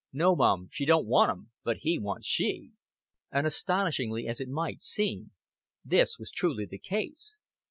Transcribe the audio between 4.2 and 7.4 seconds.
as it might seem, this was truly the case.